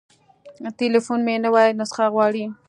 [0.79, 2.45] تليفون مې نوې نسخه غواړي.